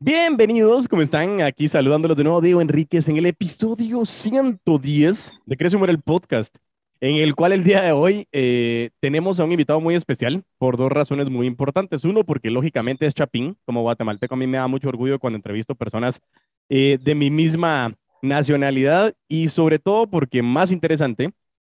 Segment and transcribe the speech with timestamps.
[0.00, 1.42] Bienvenidos, ¿cómo están?
[1.42, 6.56] Aquí saludándolos de nuevo, Diego Enríquez, en el episodio 110 de Crece Muere el Podcast,
[7.00, 10.76] en el cual el día de hoy eh, tenemos a un invitado muy especial por
[10.76, 12.04] dos razones muy importantes.
[12.04, 15.74] Uno, porque lógicamente es Chapín, como guatemalteco, a mí me da mucho orgullo cuando entrevisto
[15.74, 16.20] personas
[16.68, 17.92] eh, de mi misma
[18.22, 21.32] nacionalidad y sobre todo porque más interesante,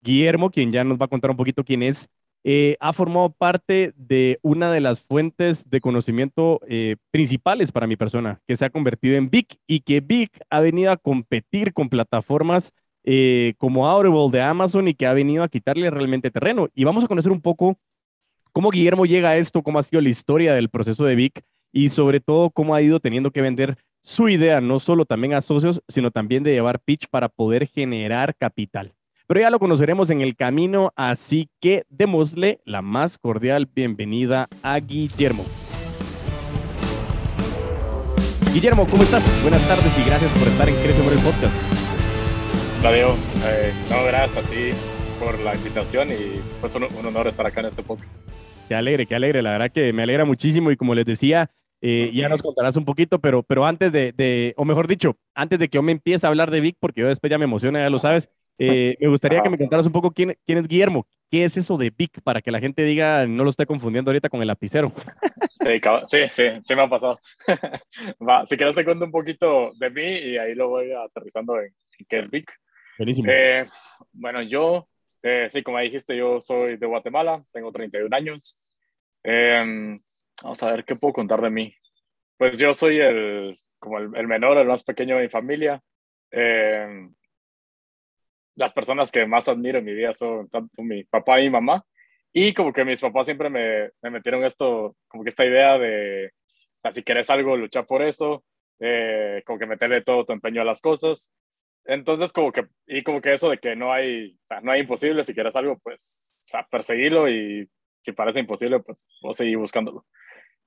[0.03, 2.09] Guillermo, quien ya nos va a contar un poquito quién es,
[2.51, 7.95] eh, ha formado parte de una de las fuentes de conocimiento eh, principales para mi
[7.95, 11.91] persona, que se ha convertido en Vic y que Vic ha venido a competir con
[11.91, 12.73] plataformas
[13.05, 16.69] eh, como Audible de Amazon y que ha venido a quitarle realmente terreno.
[16.75, 17.77] Y vamos a conocer un poco
[18.53, 21.91] cómo Guillermo llega a esto, cómo ha sido la historia del proceso de Vic y
[21.91, 25.83] sobre todo cómo ha ido teniendo que vender su idea, no solo también a socios,
[25.87, 28.95] sino también de llevar pitch para poder generar capital
[29.29, 34.81] pero ya lo conoceremos en el camino, así que démosle la más cordial bienvenida a
[34.81, 35.45] Guillermo.
[38.55, 39.23] Guillermo, ¿cómo estás?
[39.43, 41.55] Buenas tardes y gracias por estar en Crece por el Podcast.
[42.81, 44.71] Hola, eh, no, gracias a ti
[45.23, 48.27] por la invitación y pues un, un, honor estar acá en este podcast.
[48.67, 49.43] Qué alegre, qué alegre.
[49.43, 51.51] La verdad que me alegra muchísimo y como les decía,
[51.83, 55.59] eh, ya nos contarás un poquito, pero, pero antes de, de, o mejor dicho, antes
[55.59, 57.81] de que yo me empiece a hablar de Vic, porque yo después ya me emociona,
[57.81, 61.07] ya lo sabes, eh, me gustaría que me contaras un poco quién, quién, es Guillermo.
[61.31, 62.21] ¿Qué es eso de Vic?
[62.23, 64.93] Para que la gente diga, no lo esté confundiendo ahorita con el lapicero.
[65.61, 67.19] Sí, sí, sí, sí me ha pasado.
[68.27, 71.75] Va, si quieres te cuento un poquito de mí y ahí lo voy aterrizando en,
[72.09, 72.53] qué es Vic.
[72.97, 73.31] Buenísimo.
[73.31, 73.67] Eh,
[74.13, 74.89] bueno, yo,
[75.23, 78.73] eh, sí, como dijiste, yo soy de Guatemala, tengo 31 años.
[79.23, 79.99] Em,
[80.43, 81.75] vamos a ver, ¿qué puedo contar de mí?
[82.37, 85.83] Pues yo soy el, como el, el menor, el más pequeño de mi familia.
[86.31, 87.09] Eh,
[88.59, 91.85] las personas que más admiro en mi vida son tanto mi papá y mi mamá.
[92.33, 96.27] Y como que mis papás siempre me, me metieron esto, como que esta idea de,
[96.27, 98.45] o sea, si quieres algo, luchar por eso,
[98.81, 101.33] eh, como que meterle todo tu empeño a las cosas.
[101.85, 104.81] Entonces, como que, y como que eso de que no hay, o sea, no hay
[104.81, 107.69] imposible, si quieres algo, pues, o sea, perseguirlo y
[108.03, 110.05] si parece imposible, pues, vos seguir buscándolo.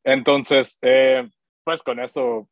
[0.03, 1.29] Entonces, eh,
[1.63, 2.50] pues con eso,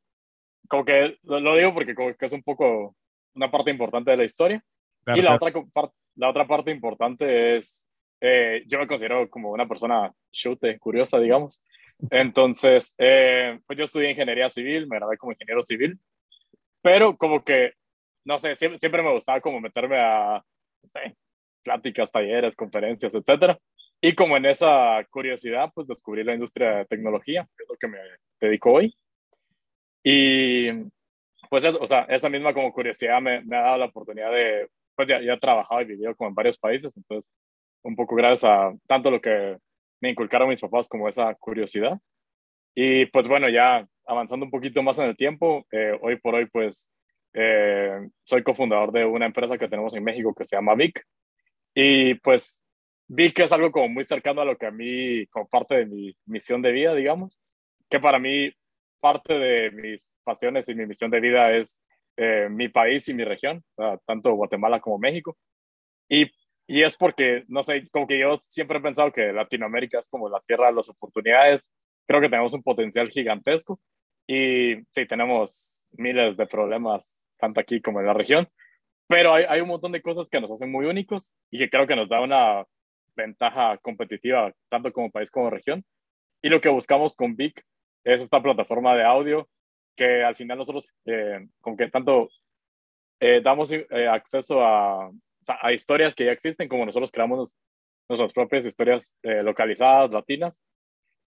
[0.67, 2.95] como que lo, lo digo porque como que es un poco
[3.33, 4.63] una parte importante de la historia.
[5.15, 5.67] Claro, y la, claro.
[5.73, 7.87] otra, la otra parte importante es,
[8.21, 11.63] eh, yo me considero como una persona chute, curiosa, digamos.
[12.11, 15.99] Entonces, eh, pues yo estudié ingeniería civil, me gradué como ingeniero civil,
[16.81, 17.73] pero como que,
[18.23, 20.43] no sé, siempre, siempre me gustaba como meterme a,
[20.81, 21.15] no sé,
[21.63, 23.57] pláticas, talleres, conferencias, etcétera.
[24.01, 27.87] Y como en esa curiosidad, pues descubrí la industria de tecnología, que es lo que
[27.87, 27.97] me
[28.39, 28.95] dedico hoy.
[30.03, 30.69] Y
[31.49, 34.69] pues eso, o sea, esa misma como curiosidad me, me ha dado la oportunidad de
[34.99, 37.31] pues ya, ya he trabajado y vivido como en varios países, entonces
[37.83, 39.55] un poco gracias a tanto lo que
[40.01, 41.97] me inculcaron mis papás como esa curiosidad.
[42.75, 46.47] Y pues bueno, ya avanzando un poquito más en el tiempo, eh, hoy por hoy
[46.47, 46.91] pues
[47.31, 51.01] eh, soy cofundador de una empresa que tenemos en México que se llama Vic.
[51.73, 52.65] Y pues
[53.07, 56.13] Vic es algo como muy cercano a lo que a mí, como parte de mi
[56.25, 57.39] misión de vida, digamos,
[57.89, 58.51] que para mí
[58.99, 61.81] parte de mis pasiones y mi misión de vida es
[62.21, 63.63] eh, mi país y mi región,
[64.05, 65.37] tanto Guatemala como México.
[66.09, 66.29] Y,
[66.67, 70.27] y es porque, no sé, como que yo siempre he pensado que Latinoamérica es como
[70.27, 71.71] la tierra de las oportunidades.
[72.05, 73.79] Creo que tenemos un potencial gigantesco
[74.27, 78.49] y sí, tenemos miles de problemas, tanto aquí como en la región,
[79.07, 81.87] pero hay, hay un montón de cosas que nos hacen muy únicos y que creo
[81.87, 82.65] que nos da una
[83.15, 85.85] ventaja competitiva, tanto como país como región.
[86.41, 87.63] Y lo que buscamos con Vic
[88.03, 89.47] es esta plataforma de audio
[89.99, 92.29] que al final nosotros, eh, con que tanto
[93.19, 95.11] eh, damos eh, acceso a,
[95.61, 97.57] a, historias que ya existen, como nosotros creamos
[98.07, 100.63] nuestras propias historias eh, localizadas, latinas.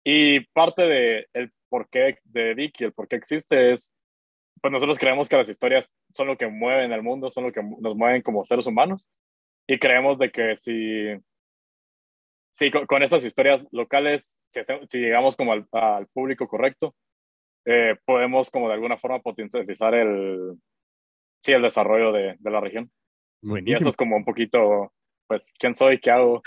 [0.03, 3.91] Y parte de el porqué de Vicky, el por qué existe es,
[4.61, 7.63] pues nosotros creemos que las historias son lo que mueven el mundo, son lo que
[7.63, 9.09] nos mueven como seres humanos.
[9.67, 11.07] Y creemos de que si,
[12.51, 16.93] si con, con estas historias locales, si, si llegamos como al, al público correcto,
[17.71, 20.57] eh, podemos como de alguna forma potencializar el,
[21.43, 22.89] sí, el desarrollo de, de la región.
[23.41, 23.77] Buenísimo.
[23.77, 24.91] Y eso es como un poquito,
[25.27, 26.41] pues, quién soy, qué hago.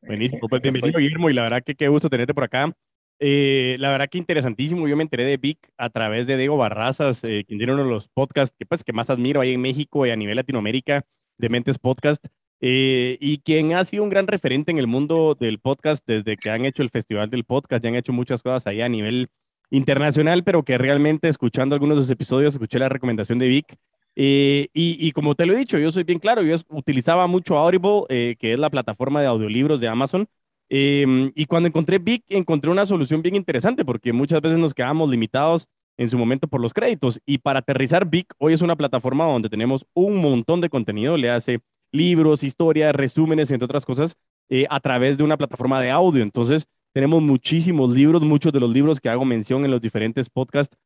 [0.00, 2.72] Buenísimo, pues bienvenido Guillermo y la verdad que qué gusto tenerte por acá.
[3.20, 7.22] Eh, la verdad que interesantísimo, yo me enteré de Vic a través de Diego Barrazas,
[7.24, 10.06] eh, quien tiene uno de los podcasts que, pues, que más admiro ahí en México
[10.06, 11.04] y a nivel Latinoamérica,
[11.38, 12.24] de Mentes Podcast,
[12.60, 16.48] eh, y quien ha sido un gran referente en el mundo del podcast desde que
[16.48, 19.28] han hecho el Festival del Podcast, ya han hecho muchas cosas ahí a nivel
[19.70, 23.76] internacional, pero que realmente escuchando algunos de los episodios escuché la recomendación de Vic.
[24.16, 28.04] Eh, y, como te lo he dicho, yo soy bien claro, yo utilizaba mucho Audible,
[28.08, 30.28] eh, que es la plataforma de audiolibros de Amazon.
[30.70, 35.10] Eh, y cuando encontré Vic, encontré una solución bien interesante, porque muchas veces nos quedamos
[35.10, 37.20] limitados en su momento por los créditos.
[37.26, 41.30] Y para aterrizar, Vic hoy es una plataforma donde tenemos un montón de contenido, le
[41.30, 41.60] hace
[41.92, 44.16] libros, historias, resúmenes, entre otras cosas,
[44.48, 46.22] eh, a través de una plataforma de audio.
[46.22, 50.78] Entonces, tenemos muchísimos libros, muchos de los libros que hago mención en los diferentes podcasts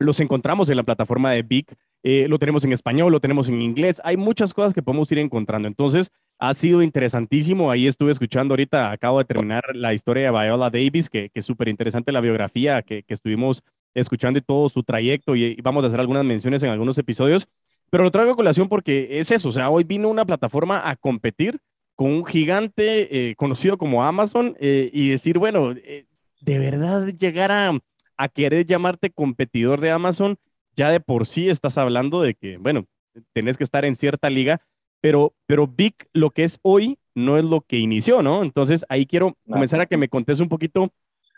[0.00, 3.60] los encontramos en la plataforma de Vic, eh, lo tenemos en español, lo tenemos en
[3.60, 5.68] inglés, hay muchas cosas que podemos ir encontrando.
[5.68, 7.70] Entonces, ha sido interesantísimo.
[7.70, 11.68] Ahí estuve escuchando ahorita, acabo de terminar la historia de Viola Davis, que, es súper
[11.68, 13.62] interesante la biografía que, estuvimos
[13.94, 17.46] escuchando y todo su trayecto y, vamos a hacer algunas menciones en algunos episodios.
[17.90, 20.96] Pero lo traigo a colación porque es eso, o sea, hoy vino una plataforma a
[20.96, 21.58] competir
[22.00, 27.78] con un gigante eh, conocido como Amazon eh, y decir, bueno, de verdad llegar a,
[28.16, 30.38] a querer llamarte competidor de Amazon,
[30.74, 32.86] ya de por sí estás hablando de que, bueno,
[33.34, 34.62] tenés que estar en cierta liga,
[35.02, 38.44] pero, pero Vic, lo que es hoy, no es lo que inició, ¿no?
[38.44, 40.90] Entonces ahí quiero comenzar a que me contes un poquito.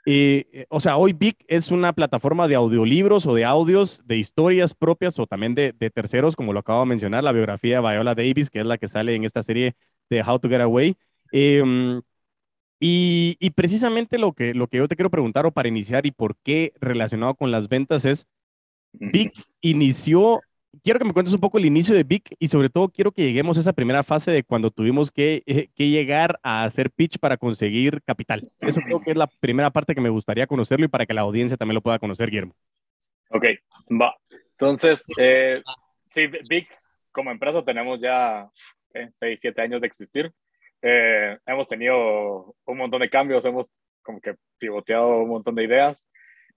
[0.06, 4.74] Eh, o sea, hoy Vic es una plataforma de audiolibros o de audios, de historias
[4.74, 8.48] propias o también de, terceros, como lo acabo de mencionar, la biografía de Viola Davis,
[8.48, 9.74] que es la que sale en esta serie
[10.14, 10.96] de How to Get Away.
[11.32, 12.02] Em,
[12.78, 16.36] y, precisamente lo que, lo que yo te quiero preguntar o para iniciar y por
[16.42, 18.26] qué relacionado con las ventas es,
[18.92, 20.40] Vic inició,
[20.82, 23.22] quiero que me cuentes un poco el inicio de Vic y sobre todo quiero que
[23.22, 27.18] lleguemos a esa primera fase de cuando tuvimos que, eh, que llegar a hacer pitch
[27.18, 28.50] para conseguir capital.
[28.60, 31.22] Eso creo que es la primera parte que me gustaría conocerlo y para que la
[31.22, 32.54] audiencia también lo pueda conocer, Guillermo.
[33.30, 33.46] Ok,
[33.90, 34.14] va.
[34.58, 35.62] Entonces, eh,
[36.08, 36.68] sí, Vic
[37.12, 38.50] como empresa tenemos ya
[38.92, 40.32] 6, 7 años de existir.
[40.82, 43.70] Eh, hemos tenido un montón de cambios, hemos
[44.02, 46.10] como que pivoteado un montón de ideas.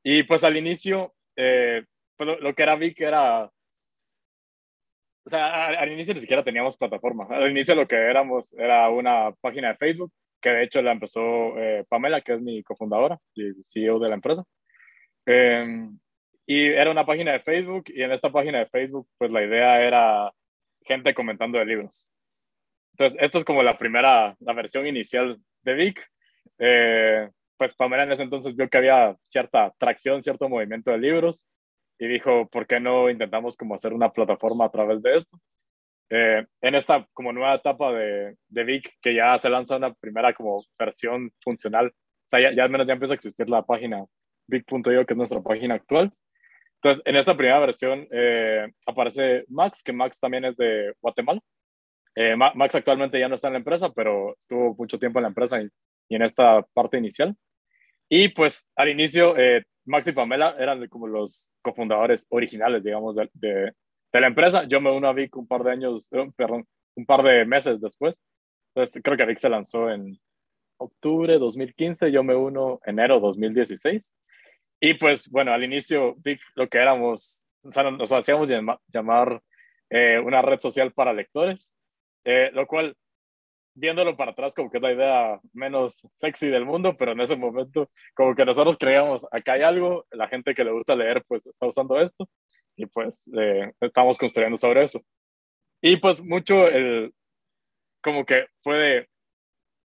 [0.03, 1.83] Y pues al inicio, eh,
[2.17, 3.45] pues lo, que era Vic era...
[5.27, 7.27] O sea, al, inicio ni siquiera teníamos plataforma.
[7.29, 11.57] Al inicio lo que éramos era una página de Facebook, que de hecho la empezó
[11.57, 14.43] eh, Pamela, que es mi cofundadora y CEO de la empresa.
[15.25, 15.97] Em,
[16.45, 19.81] y era una página de Facebook y en esta página de Facebook, pues la idea
[19.81, 20.31] era
[20.81, 22.11] gente comentando de libros.
[22.97, 26.09] Entonces, esta es como la primera, la versión inicial de Vic.
[26.57, 31.45] Eh, pues Pamela en ese entonces vio que había cierta tracción, cierto movimiento de libros
[31.99, 35.37] y dijo, ¿por qué no intentamos como hacer una plataforma a través de esto?
[36.09, 40.33] Eh, en esta como nueva etapa de, de Vic, que ya se lanza una primera
[40.33, 44.05] como versión funcional, o sea, ya, al menos ya empieza a existir la página
[44.47, 46.13] Vic.io, que es nuestra página actual.
[46.75, 51.41] Entonces, en esta primera versión eh, aparece Max, que Max también es de Guatemala.
[52.15, 55.29] Eh, Max actualmente ya no está en la empresa, pero estuvo mucho tiempo en la
[55.29, 55.69] empresa y,
[56.09, 57.35] en esta parte inicial.
[58.07, 63.29] Y pues al inicio, eh, Max y Pamela eran como los cofundadores originales, digamos, de,
[63.33, 63.73] de,
[64.13, 64.63] la empresa.
[64.63, 66.65] Yo me uno a Vic un par de años, eh, perdón,
[66.95, 68.23] un par de meses después.
[68.73, 70.17] Entonces creo que Vic se lanzó en
[70.77, 74.13] octubre 2015, yo me uno enero 2016.
[74.79, 78.49] Y pues bueno, al inicio Vic lo que éramos, o sea, nos hacíamos
[78.87, 79.41] llamar
[80.23, 81.75] una red social para lectores
[82.25, 82.95] eh, lo cual,
[83.75, 87.35] viéndolo para atrás, como que es la idea menos sexy del mundo, pero en ese
[87.35, 91.45] momento, como que nosotros creíamos, acá hay algo, la gente que le gusta leer, pues
[91.45, 92.27] está usando esto,
[92.75, 95.01] y pues eh, estamos construyendo sobre eso.
[95.81, 97.13] Y pues mucho el,
[98.01, 99.09] como que fue de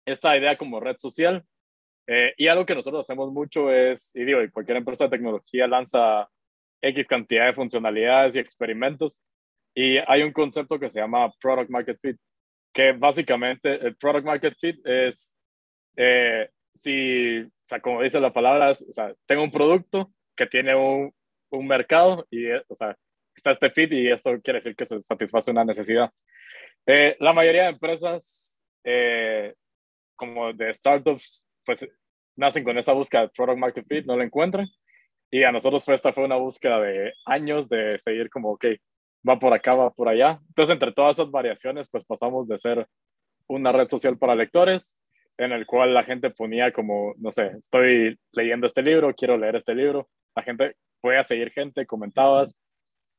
[0.06, 1.44] esta idea como red social,
[2.06, 6.28] eh, y algo que nosotros hacemos mucho es, y digo, cualquier empresa de tecnología lanza
[6.80, 9.20] X cantidad de funcionalidades y experimentos,
[9.74, 12.16] y hay un concepto que se llama Product Market Fit,
[12.78, 15.36] que básicamente el Product Market Fit es,
[15.96, 20.76] eh, si, o sea, como dice la palabra, o sea, tengo un producto que tiene
[20.76, 21.12] un,
[21.50, 22.96] un mercado y, o sea,
[23.34, 26.12] está este fit y esto quiere decir que se satisface una necesidad.
[26.86, 29.56] Eh, la mayoría de empresas, eh,
[30.14, 31.84] como de startups, pues
[32.36, 34.68] nacen con esa búsqueda de product market fit, no lo encuentran.
[35.32, 38.66] Y a nosotros fue, esta fue una búsqueda de años de seguir como, ok,
[39.26, 40.40] va por acá, va por allá.
[40.48, 42.86] Entonces, entre todas esas variaciones, pues pasamos de ser
[43.46, 44.98] una red social para lectores,
[45.36, 49.56] en el cual la gente ponía como, no sé, estoy leyendo este libro, quiero leer
[49.56, 50.08] este libro.
[50.34, 52.58] La gente podía seguir gente, comentabas.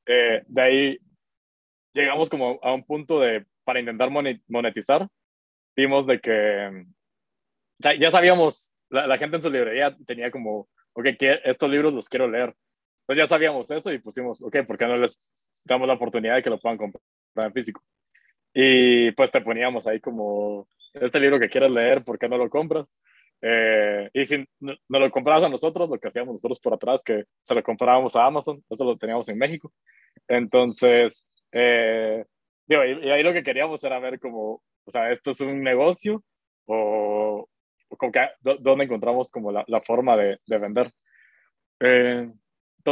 [0.06, 1.00] Eh, de ahí
[1.94, 4.10] llegamos como a un punto de, para intentar
[4.48, 5.08] monetizar,
[5.76, 6.86] vimos de que
[8.00, 11.08] ya sabíamos, la, la, gente en su librería tenía como, ok,
[11.46, 12.54] estos libros los quiero leer.
[13.10, 15.18] Pues ya sabíamos eso y pusimos, ok, ¿por qué no les
[15.66, 17.02] damos la oportunidad de que lo puedan comprar
[17.38, 17.82] en físico?
[18.54, 22.48] Y pues te poníamos ahí como, este libro que quieres leer, ¿por qué no lo
[22.52, 22.86] compras?
[23.42, 27.24] Eh, y si no, lo comprabas a nosotros, lo que hacíamos nosotros por atrás, que
[27.42, 29.74] se lo comprábamos a Amazon, eso lo teníamos en México.
[30.28, 32.24] Entonces, eh,
[32.68, 36.24] digo, y, ahí lo que queríamos era ver como, o sea, esto es un negocio
[36.68, 37.50] o,
[37.98, 40.92] como que, dónde encontramos como la, la forma de, de vender.
[41.80, 42.30] Eh,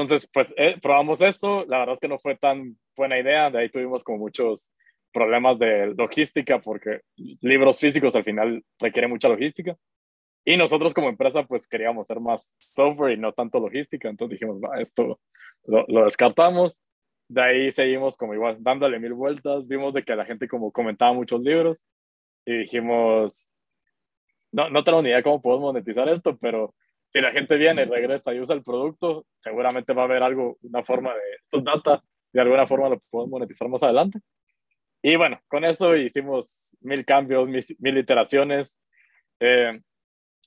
[0.02, 1.66] entonces, pues eh, probamos eso.
[1.68, 3.50] La verdad es que no fue tan buena idea.
[3.50, 4.74] De ahí tuvimos como muchos
[5.14, 7.02] problemas de logística porque
[7.42, 9.76] libros físicos al final requieren mucha logística.
[10.46, 14.10] Y nosotros como empresa pues queríamos ser más software y no tanto logística.
[14.10, 15.20] Entonces dijimos, va, esto
[15.66, 16.82] lo, lo descartamos.
[17.30, 19.68] De ahí seguimos como igual dándole mil vueltas.
[19.68, 21.86] Vimos de que la gente como comentaba muchos libros
[22.46, 23.52] y dijimos,
[24.52, 26.74] no, no tengo ni idea cómo podemos monetizar esto, pero
[27.10, 30.84] si la gente viene, regresa y usa el producto, seguramente va a haber algo, una
[30.84, 34.20] forma de, estos data, de alguna forma lo podemos monetizar más adelante.
[35.02, 38.80] Y bueno, con eso hicimos mil cambios, mil, mil iteraciones.
[39.40, 39.80] Eh,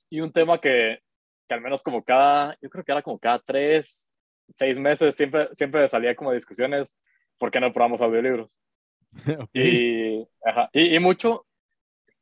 [0.09, 0.99] y un tema que,
[1.47, 4.13] que, al menos como cada, yo creo que era como cada tres,
[4.53, 6.97] seis meses, siempre, siempre salía como discusiones,
[7.37, 8.59] ¿por qué no probamos audiolibros?
[9.13, 9.47] Okay.
[9.53, 11.45] Y, ajá, y, y, mucho,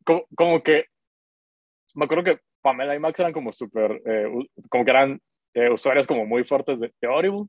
[0.04, 0.86] como, como, que,
[1.94, 4.28] me acuerdo que Pamela y Max eran como súper, eh,
[4.70, 5.20] como que eran
[5.54, 7.48] eh, usuarios como muy fuertes de, de Audible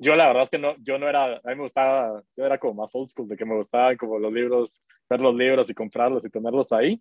[0.00, 2.56] yo la verdad es que no, yo no era, a mí me gustaba, yo era
[2.56, 4.80] como más old school, de que me gustaban como los libros,
[5.10, 7.00] ver los libros y comprarlos y tenerlos ahí.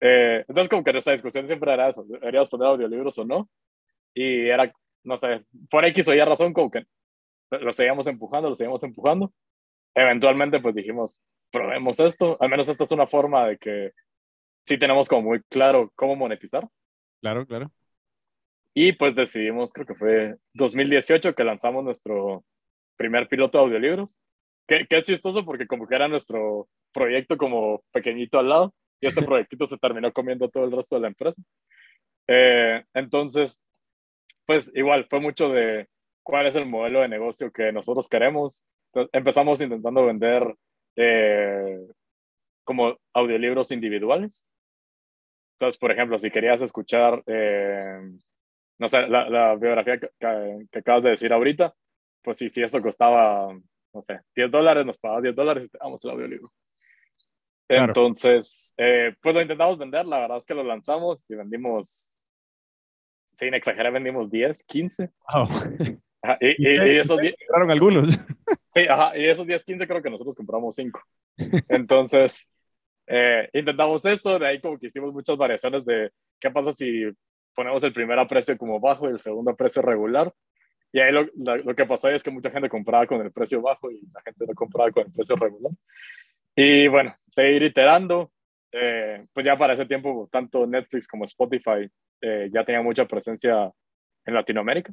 [0.00, 3.50] Eh, entonces como que nuestra discusión siempre era eso, ¿deberíamos poner audiolibros o no?
[4.14, 4.72] Y era,
[5.04, 6.86] no sé, por X o Y razón como que
[7.50, 9.30] lo seguíamos empujando, lo seguíamos empujando.
[9.94, 13.92] Eventualmente pues dijimos, probemos esto, al menos esta es una forma de que
[14.64, 16.68] sí tenemos como muy claro cómo monetizar.
[17.20, 17.70] Claro, claro.
[18.74, 22.44] Y pues decidimos, creo que fue 2018 que lanzamos nuestro
[22.96, 24.18] primer piloto de audiolibros.
[24.66, 29.08] Que, que es chistoso porque como que era nuestro proyecto como pequeñito al lado y
[29.08, 31.42] este proyectito se terminó comiendo todo el resto de la empresa.
[32.28, 33.62] Eh, entonces,
[34.46, 35.88] pues igual fue mucho de
[36.22, 38.64] cuál es el modelo de negocio que nosotros queremos.
[38.92, 40.54] Entonces, empezamos intentando vender
[40.96, 41.86] eh,
[42.64, 44.48] como audiolibros individuales.
[45.62, 48.00] Entonces, por ejemplo, si querías escuchar eh,
[48.82, 51.72] no sé, la, la biografía que, que, acabas de decir ahorita,
[52.20, 53.56] pues sí, si eso costaba,
[53.94, 56.48] no sé, 10 dólares, nos pagaba 10 dólares y te damos el audiolibro.
[57.68, 57.84] Claro.
[57.84, 62.18] Entonces, eh, pues lo intentamos vender, la verdad es que lo lanzamos y vendimos,
[63.26, 65.10] sin exagerar, vendimos 10, 15.
[65.32, 65.48] Wow.
[66.22, 67.36] Ajá, y, y, y, esos 10...
[67.46, 68.18] Compraron algunos.
[68.74, 71.00] Sí, ajá, y esos 10, 15 creo que nosotros compramos 5.
[71.68, 72.50] Entonces,
[73.06, 77.04] eh, intentamos eso, de ahí como que hicimos muchas variaciones de qué pasa si
[77.54, 80.32] ponemos el primer precio como bajo y el segundo precio regular.
[80.92, 83.62] Y ahí lo, lo, lo, que pasó es que mucha gente compraba con el precio
[83.62, 85.72] bajo y la gente no compraba con el precio regular.
[86.54, 88.30] Y bueno, seguir iterando.
[88.72, 91.90] Eh, pues ya para ese tiempo, tanto Netflix como Spotify
[92.22, 93.70] eh, ya tenían mucha presencia
[94.24, 94.92] en Latinoamérica.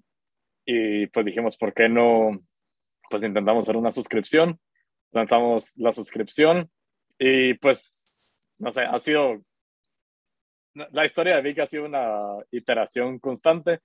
[0.65, 2.39] Y pues dijimos, ¿por qué no?
[3.09, 4.59] Pues intentamos hacer una suscripción.
[5.11, 6.69] Lanzamos la suscripción
[7.19, 9.43] y pues, no sé, ha sido
[10.91, 13.79] la historia de Vic ha sido una iteración constante.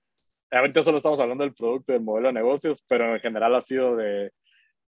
[0.51, 3.95] Ahorita solo estamos hablando del producto del modelo de negocios, pero en general ha sido
[3.95, 4.31] de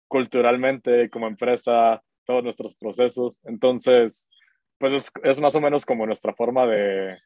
[0.08, 3.40] culturalmente, como empresa, todos nuestros procesos.
[3.46, 4.30] Entonces,
[4.78, 7.18] pues es, es más o menos como nuestra forma de,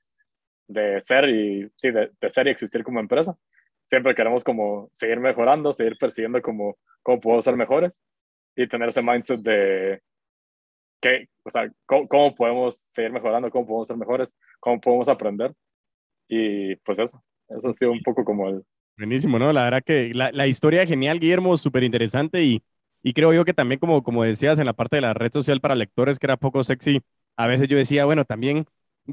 [0.68, 3.38] de ser y, sí, de, de, ser y existir como empresa.
[3.86, 8.04] Siempre queremos como seguir mejorando, seguir persiguiendo como cómo podemos ser mejores
[8.56, 10.02] y tener ese mindset de
[11.06, 15.54] qué, o sea, cómo, cómo, podemos seguir mejorando, cómo podemos ser mejores, cómo podemos aprender.
[16.28, 18.64] Y pues eso, eso ha sido un poco como el...
[18.98, 19.54] Buenísimo, ¿no?
[19.54, 22.64] La verdad que la, la historia genial, Guillermo, súper interesante y,
[23.04, 25.62] y creo yo que también como, como decías en la parte de la red social
[25.62, 27.02] para lectores que era poco sexy,
[27.36, 28.66] a veces yo decía, bueno, también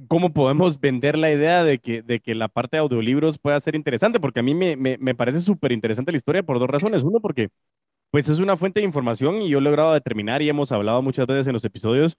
[0.08, 3.74] cómo podemos vender la idea de que, de que la parte de audiolibros pueda ser
[3.74, 7.02] interesante, porque a mí me, me, me parece súper interesante la historia por dos razones.
[7.02, 7.48] Uno, porque
[8.12, 11.26] pues es una fuente de información y yo he logrado determinar y hemos hablado muchas
[11.26, 12.14] veces en los episodios.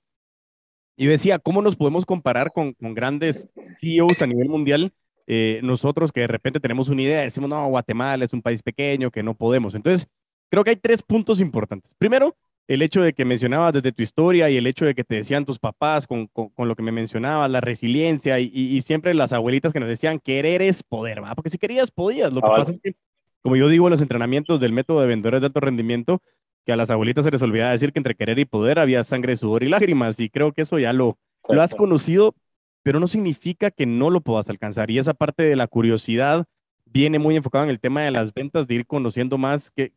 [0.98, 3.48] Y decía, ¿cómo nos podemos comparar con, con grandes
[3.80, 4.92] CEOs a nivel mundial?
[5.28, 9.12] Eh, nosotros que de repente tenemos una idea, decimos, no, Guatemala es un país pequeño,
[9.12, 9.76] que no podemos.
[9.76, 10.08] Entonces,
[10.50, 11.94] creo que hay tres puntos importantes.
[12.00, 12.36] Primero,
[12.68, 15.46] el hecho de que mencionabas desde tu historia y el hecho de que te decían
[15.46, 19.14] tus papás con, con, con lo que me mencionabas, la resiliencia y, y, y, siempre
[19.14, 21.36] las abuelitas que nos decían, querer es poder, ¿va?
[21.36, 22.34] Porque si querías, podías.
[22.34, 22.96] Lo que ah, pasa es que
[23.44, 26.22] como yo digo en los entrenamientos del método de vendedores de alto rendimiento,
[26.66, 29.36] que a las abuelitas se les olvidaba decir que entre querer y poder había sangre,
[29.36, 31.18] sudor y lágrimas, y creo que eso ya lo,
[31.50, 32.36] lo has conocido,
[32.84, 34.90] pero no significa que no lo puedas alcanzar.
[34.90, 36.46] Y esa parte de la curiosidad
[36.86, 39.92] viene muy enfocada en el tema de las ventas, de ir conociendo más qué,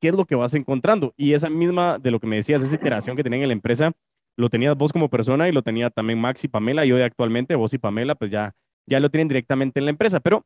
[0.00, 1.14] qué es lo que vas encontrando.
[1.16, 3.92] Y esa misma de lo que me decías, esa iteración que tenían en la empresa,
[4.36, 7.54] lo tenías vos como persona y lo tenía también Max y Pamela, y hoy actualmente
[7.54, 8.54] vos y Pamela, pues ya,
[8.86, 10.20] ya lo tienen directamente en la empresa.
[10.20, 10.44] Pero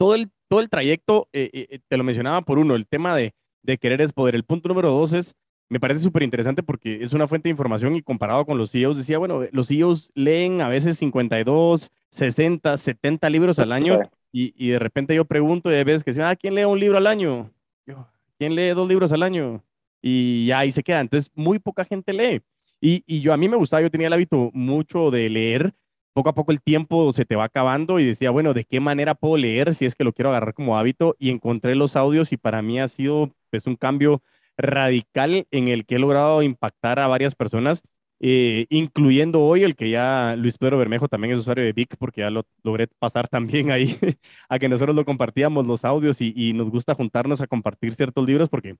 [0.00, 3.34] todo el, todo el trayecto, eh, eh, te lo mencionaba por uno, el tema de,
[3.62, 4.34] de querer es poder.
[4.34, 5.34] El punto número dos es,
[5.68, 8.96] me parece súper interesante porque es una fuente de información y comparado con los CEOs,
[8.96, 14.00] decía, bueno, los CEOs leen a veces 52, 60, 70 libros al año
[14.32, 16.80] Y, y, de repente yo pregunto y hay veces que dicen, ah, ¿quién lee un
[16.80, 17.50] libro al año?
[17.84, 19.62] Yo, ¿quién lee dos libros al año?
[20.00, 21.00] Y ya ahí se queda.
[21.00, 22.40] Entonces, muy poca gente lee.
[22.80, 25.74] Y, y yo a mí me gustaba, yo tenía el hábito mucho de leer.
[26.12, 29.14] Poco a poco el tiempo se te va acabando y decía, bueno, ¿de qué manera
[29.14, 31.16] puedo leer si es que lo quiero agarrar como hábito?
[31.18, 34.22] Y encontré los audios y para mí ha sido pues un cambio
[34.56, 37.82] radical en el que he logrado impactar a varias personas,
[38.20, 42.20] eh, incluyendo hoy el que ya Luis Pedro Bermejo también es usuario de Vic, porque
[42.22, 43.96] ya lo logré pasar también ahí
[44.48, 48.26] a que nosotros lo compartíamos los audios y, y nos gusta juntarnos a compartir ciertos
[48.26, 48.76] libros porque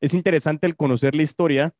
[0.00, 1.74] es interesante el conocer la historia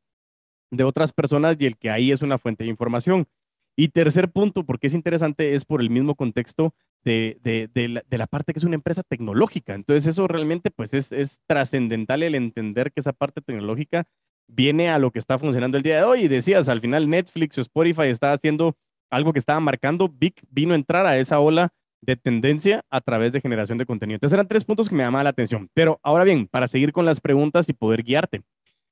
[0.71, 3.27] de otras personas y el que ahí es una fuente de información.
[3.77, 8.53] Y tercer punto, porque es interesante, es por el mismo contexto de, de, la, parte
[8.53, 9.75] que es una empresa tecnológica.
[9.75, 14.05] Entonces eso realmente pues es, es trascendental el entender que esa parte tecnológica
[14.47, 16.23] viene a lo que está funcionando el día de hoy.
[16.23, 18.77] Y decías, al final Netflix o Spotify está haciendo
[19.11, 23.33] algo que estaba marcando, Vic vino a entrar a esa ola de tendencia a través
[23.33, 24.17] de generación de contenido.
[24.17, 25.69] Entonces eran tres puntos que me llamaban la atención.
[25.75, 28.43] Pero ahora bien, para seguir con las preguntas y poder guiarte.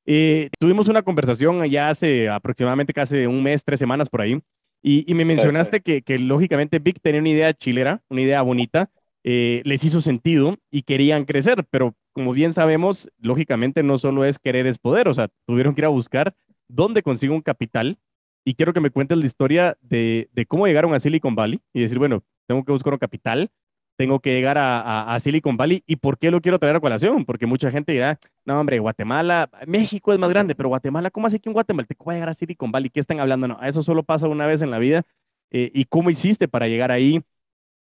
[0.05, 4.41] Eh, tuvimos una conversación ya hace aproximadamente casi un mes, tres semanas por ahí,
[4.83, 8.91] y, me mencionaste Que, que, lógicamente Vic tenía una idea chilera, una idea bonita,
[9.25, 14.39] eh, les hizo sentido y querían crecer, pero como bien sabemos, lógicamente no solo es
[14.39, 16.35] querer es poder, o sea, tuvieron que ir a buscar
[16.69, 17.99] dónde consigo un capital.
[18.45, 21.81] Y quiero que me cuentes la historia de, de cómo llegaron a Silicon Valley y
[21.81, 23.51] decir, bueno, tengo que buscar un capital,
[23.97, 25.83] tengo que llegar a, Silicon Valley.
[25.87, 27.25] ¿Y por qué lo quiero traer a colación?
[27.25, 31.39] Porque mucha gente dirá, no, hombre, Guatemala, México es más grande, pero Guatemala, ¿cómo hace
[31.39, 32.91] que un guatemalteco va a llegar a Silicon Valley?
[32.91, 33.49] ¿Qué están hablando?
[33.49, 35.03] No, eso solo pasa una vez en la vida.
[35.51, 37.21] Eh, ¿Y cómo hiciste para llegar ahí?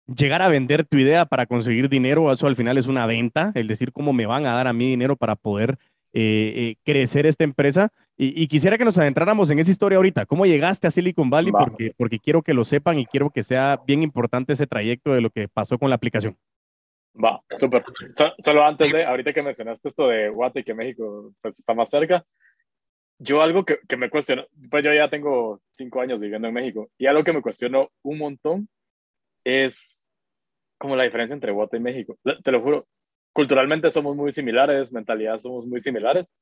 [0.08, 3.68] Llegar a vender tu idea para conseguir dinero, eso al final es una venta, el
[3.68, 5.78] decir cómo me van a dar a mí dinero para poder
[6.14, 7.92] eh, eh, crecer esta empresa.
[8.18, 10.28] Y, quisiera que nos adentráramos en esa historia ahorita.
[10.28, 11.52] ¿Cómo llegaste a Silicon Valley?
[11.52, 15.22] Porque, porque quiero que lo sepan y quiero que sea bien importante ese trayecto de
[15.22, 16.38] lo que pasó con la aplicación.
[17.16, 17.84] Va, súper.
[18.40, 21.90] solo antes de, ahorita que mencionaste esto de Guate y que México pues, está más
[21.90, 22.24] cerca,
[23.18, 26.90] yo algo que, que me cuestiono, pues yo ya tengo cinco años viviendo en México
[27.00, 28.70] y algo que me cuestiono un montón
[29.44, 30.08] es
[30.78, 32.18] como la diferencia entre Guate y México.
[32.44, 32.88] Te lo juro,
[33.34, 36.34] culturalmente somos muy similares, mentalidad somos muy similares,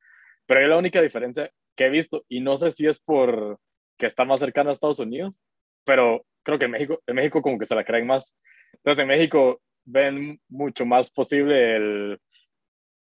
[0.46, 3.60] pero la única diferencia que he visto, y no sé si es por
[3.98, 5.42] que está más cercano a Estados Unidos,
[5.86, 8.36] pero creo que en México, en México como que se la creen más.
[8.74, 12.20] Entonces en México ven mucho más posible el,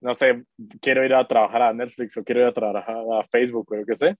[0.01, 0.43] no sé,
[0.81, 3.85] quiero ir a trabajar a Netflix o quiero ir a trabajar a Facebook o lo
[3.85, 4.15] que sé.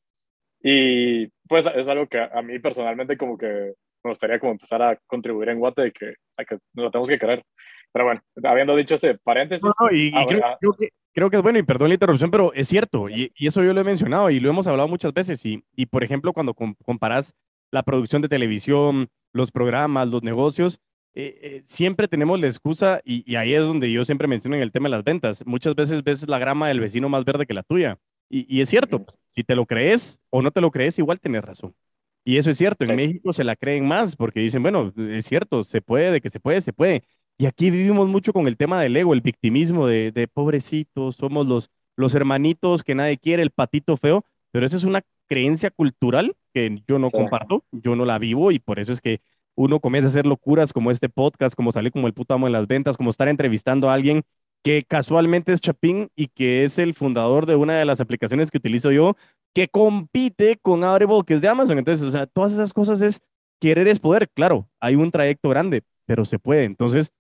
[0.64, 4.98] Y pues es algo que a mí personalmente como que me gustaría como empezar a
[5.08, 7.44] contribuir en Guate, que, que nos lo tenemos que creer.
[7.94, 9.70] Pero bueno, habiendo dicho ese paréntesis.
[9.92, 13.32] y, creo, que, creo que es bueno, y perdón la interrupción, pero es cierto, y,
[13.36, 15.46] y, eso yo lo he mencionado y lo hemos hablado muchas veces.
[15.46, 17.34] Y, y por ejemplo, cuando comparas
[17.72, 20.80] la producción de televisión, los programas, los negocios,
[21.14, 24.72] eh, eh, siempre tenemos la excusa, y, ahí es donde yo siempre menciono en el
[24.72, 25.46] tema de las ventas.
[25.46, 27.98] Muchas veces ves la grama del vecino más verde que la tuya.
[28.30, 31.76] Y, es cierto, si te lo crees o no te lo crees, igual tienes razón.
[32.24, 35.64] Y eso es cierto, en México se la creen más porque dicen, bueno, es cierto,
[35.64, 37.04] se puede, de que se puede, se puede.
[37.42, 41.48] Y aquí vivimos mucho con el tema del ego, el victimismo de, de pobrecitos, somos
[41.48, 46.36] los, los hermanitos que nadie quiere, el patito feo, pero esa es una creencia cultural
[46.54, 49.22] que yo no comparto, yo no la vivo y por eso es que
[49.56, 52.54] uno comienza a hacer locuras como este podcast, como salir como el puto amo en
[52.54, 54.22] las ventas, como estar entrevistando a alguien
[54.64, 58.60] que casualmente es Chapín y que es el fundador de una de las aplicaciones que
[58.60, 59.16] utilizo yo,
[59.56, 61.80] que compite con Audible, que es de Amazon.
[61.80, 63.20] Entonces, o sea, todas esas cosas es
[63.60, 64.30] querer es poder.
[64.30, 66.66] Claro, hay un trayecto grande, pero se puede.
[66.66, 67.12] Entonces,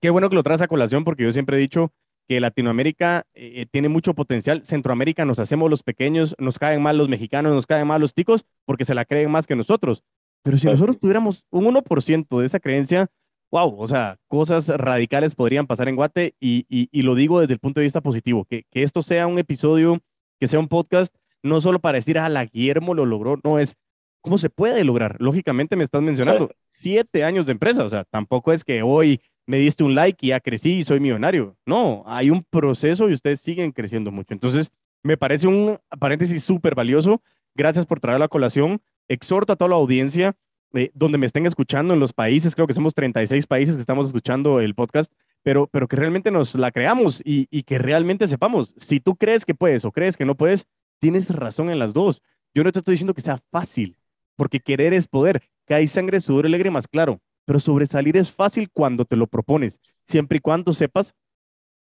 [0.00, 1.92] qué bueno que lo traes a colación porque yo siempre he dicho
[2.28, 4.64] que Latinoamérica eh, tiene mucho potencial.
[4.64, 8.44] Centroamérica nos hacemos los pequeños, nos caen mal los mexicanos, nos caen mal los ticos
[8.66, 10.04] porque se la creen más que nosotros.
[10.42, 13.08] Pero si nosotros tuviéramos un 1% de esa creencia,
[13.50, 17.60] wow, o sea, cosas radicales podrían pasar en Guate y, y, lo digo desde el
[17.60, 19.98] punto de vista positivo, que, que, esto sea un episodio,
[20.38, 23.76] que sea un podcast, no solo para decir, ah, la Guillermo lo logró, no es
[24.20, 25.16] cómo se puede lograr.
[25.18, 29.56] Lógicamente me estás mencionando siete años de empresa, o sea, tampoco es que hoy me
[29.56, 31.56] diste un like y ya crecí y soy millonario.
[31.64, 34.34] No, hay un proceso y ustedes siguen creciendo mucho.
[34.34, 34.70] Entonces,
[35.02, 37.22] me parece un paréntesis súper valioso.
[37.54, 38.82] Gracias por traer la colación.
[39.08, 40.36] Exhorto a toda la audiencia
[40.74, 44.08] eh, donde me estén escuchando en los países, creo que somos 36 países que estamos
[44.08, 45.10] escuchando el podcast,
[45.42, 49.46] pero, pero que realmente nos la creamos y, y que realmente sepamos, si tú crees
[49.46, 50.66] que puedes o crees que no puedes,
[50.98, 52.20] tienes razón en las dos.
[52.54, 53.96] Yo no te estoy diciendo que sea fácil,
[54.36, 58.68] porque querer es poder, que hay sangre, sudor y lágrimas, claro, pero sobresalir es fácil
[58.70, 61.14] cuando te lo propones, siempre y cuando sepas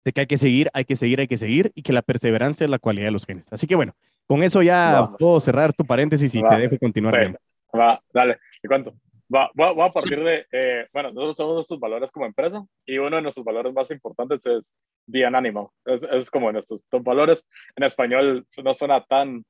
[0.05, 2.65] de que hay que seguir, hay que seguir, hay que seguir y que la perseverancia
[2.65, 3.53] es la cualidad de los genes.
[3.53, 3.93] Así que bueno,
[4.29, 7.37] con eso ya puedo cerrar tu paréntesis y te dejo continuar.
[7.77, 8.95] Va, dale, ¿y cuánto?
[9.35, 13.17] Va, va, a partir de, eh, bueno, nosotros tenemos nuestros valores como empresa y uno
[13.17, 15.67] de nuestros valores más importantes es Be an Animal.
[15.85, 17.45] Es, es como nuestros top valores.
[17.75, 19.45] En español no suena tan,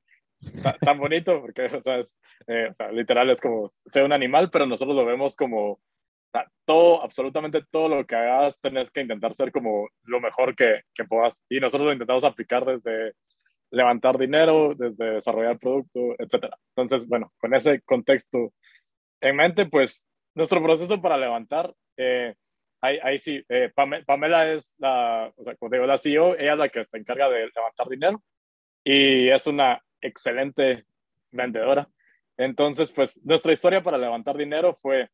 [0.83, 4.49] tan, bonito porque, o sea, es, eh, o sea, literal es como ser un animal,
[4.51, 5.79] pero nosotros lo vemos como
[6.65, 11.05] todo, absolutamente todo lo que hagas, tenés que intentar ser como lo mejor que, que
[11.05, 11.45] puedas.
[11.49, 13.13] Y nosotros lo intentamos aplicar desde
[13.71, 16.53] levantar dinero, desde desarrollar producto, etc.
[16.75, 18.53] Entonces, bueno, con ese contexto
[19.21, 22.35] en mente, pues nuestro proceso para levantar, eh,
[22.81, 23.71] ahí, ahí, sí, eh,
[24.05, 27.29] Pamela es la, o sea, como digo, la CEO, ella es la que se encarga
[27.29, 28.23] de levantar dinero
[28.83, 30.85] y es una excelente
[31.31, 31.89] vendedora.
[32.37, 35.09] Entonces, pues nuestra historia para levantar dinero fue,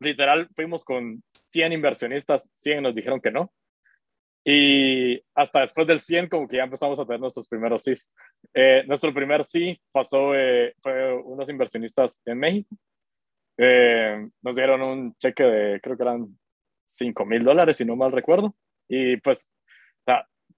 [0.00, 3.52] literal, fuimos con 100 inversionistas, 100 nos dijeron que no.
[4.44, 7.92] Y hasta después del 100, como que ya empezamos a tener nuestros primeros sí.
[8.54, 12.76] Eh, nuestro primer sí pasó, eh, fue unos inversionistas en México.
[13.58, 16.38] Eh, nos dieron un cheque de, creo que eran
[16.86, 18.54] 5 mil dólares, si no mal recuerdo.
[18.88, 19.50] Y pues,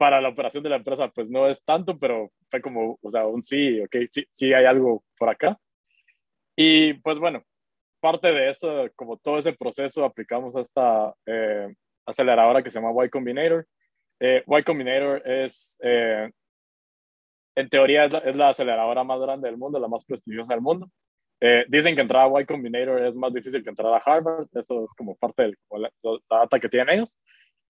[0.00, 3.26] para la operación de la empresa, pues no es tanto, pero fue como, o sea,
[3.26, 5.58] un sí, ok, sí, sí hay algo por acá.
[6.56, 7.44] Y pues bueno,
[8.00, 11.14] parte de eso, como todo ese proceso, aplicamos a esta
[12.06, 13.66] aceleradora que se llama Y Combinator.
[14.20, 16.30] Eh, y Combinator es, eh,
[17.54, 20.88] en teoría, es la, aceleradora más grande del mundo, la más prestigiosa del mundo.
[21.40, 24.84] Eh, dicen que entrar a Y Combinator es más difícil que entrar a Harvard, eso
[24.84, 25.90] es como parte de la,
[26.28, 27.18] data que tienen ellos.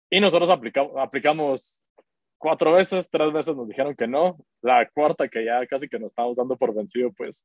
[0.08, 1.84] Y nosotros aplicamos, aplicamos
[2.38, 4.36] cuatro veces, tres veces nos dijeron que no.
[4.62, 7.44] La cuarta, que ya casi que nos estábamos dando por vencido, pues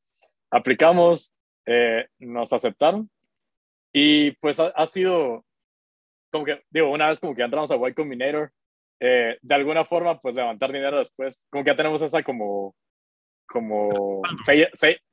[0.51, 1.33] aplicamos,
[1.65, 3.09] eh, nos aceptaron.
[3.93, 5.45] Y pues ha, ha, sido,
[6.31, 8.51] como que, digo, una vez como que entramos a Y Combinator,
[8.99, 12.75] eh, de alguna forma, pues levantar dinero después, como que ya tenemos esa como,
[13.47, 14.67] como, sello,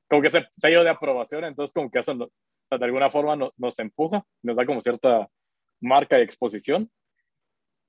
[0.09, 4.57] como que sello de aprobación, entonces como que eso de alguna forma nos empuja, nos
[4.57, 5.29] da como cierta
[5.81, 6.91] marca y exposición.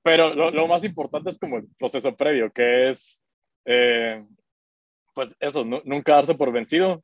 [0.02, 3.22] Pero lo, lo más importante es como el proceso previo, que es,
[3.65, 4.26] eh,
[5.13, 7.04] pues eso, nunca darse por vencido.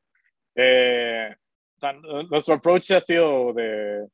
[0.54, 1.36] Eh,
[2.30, 4.06] nuestro approach ha sido de,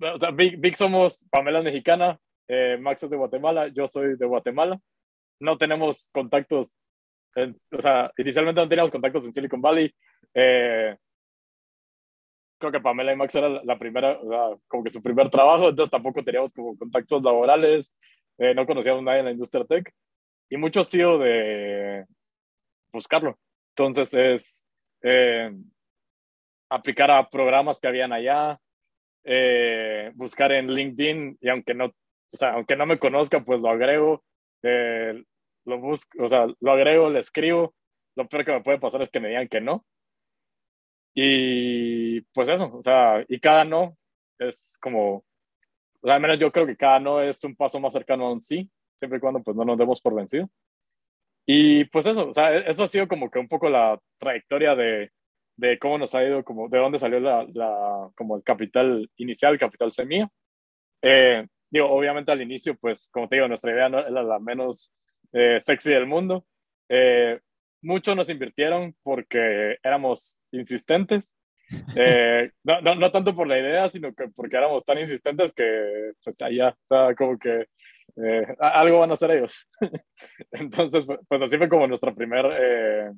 [0.00, 4.78] o sea, Big, somos, Pamela mexicana, eh, Max es de Guatemala, yo soy de Guatemala.
[5.40, 6.76] No tenemos contactos,
[7.36, 9.92] o sea, inicialmente no teníamos contactos en Silicon Valley.
[10.34, 10.96] Eh,
[12.58, 15.68] creo que Pamela y Max era la primera, o sea, como que su primer trabajo,
[15.68, 17.94] entonces tampoco teníamos como contactos laborales,
[18.38, 19.92] eh, no conocíamos a nadie en la industria tech.
[20.48, 22.04] Y mucho ha sido de
[22.92, 23.38] buscarlo.
[23.70, 24.68] Entonces es
[26.68, 28.58] aplicar a programas que habían allá,
[29.24, 33.68] eh, buscar en LinkedIn y aunque no, o sea, aunque no me conozca, pues lo
[33.68, 34.24] agrego,
[34.62, 35.22] eh,
[35.66, 37.74] lo busco, o sea, lo agrego, le escribo.
[38.16, 39.84] Lo peor que me puede pasar es que me digan que no.
[41.14, 43.96] Y pues eso, o sea, y cada no
[44.38, 47.92] es como, o sea, al menos yo creo que cada no es un paso más
[47.92, 50.48] cercano a un sí, siempre y cuando pues no nos demos por vencido.
[51.46, 55.10] Y pues eso, o sea, eso ha sido como que un poco la trayectoria de,
[55.56, 59.54] de cómo nos ha ido, como de dónde salió la, la como el capital inicial,
[59.54, 60.28] el capital semilla.
[61.02, 64.92] Eh, digo, obviamente al inicio, pues como te digo, nuestra idea no era la menos
[65.32, 66.46] eh, sexy del mundo.
[66.88, 67.40] Eh,
[67.82, 71.36] muchos nos invirtieron porque éramos insistentes.
[72.64, 76.40] no, no, no, tanto por la idea, sino que porque éramos tan insistentes que, pues
[76.42, 77.66] allá, o sea, como que
[78.58, 79.68] algo van a hacer ellos.
[80.52, 83.14] Entonces, pues, así fue como nuestra primer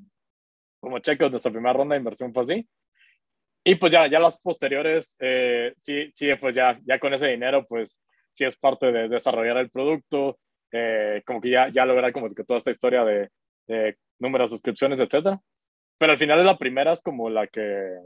[0.84, 2.68] como checos, nuestra primera ronda de inversión fue así.
[3.64, 7.66] Y pues ya, ya las posteriores, eh, sí, sí, pues ya, ya con ese dinero,
[7.66, 10.38] pues sí es parte de desarrollar el producto,
[10.70, 13.30] eh, como que ya, ya lograr como que toda esta historia de,
[13.66, 15.40] de números, suscripciones, etcétera.
[15.96, 17.96] Pero al final es la primera, es como la que,